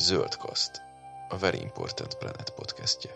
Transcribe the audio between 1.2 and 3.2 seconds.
a Very Important Planet podcastje.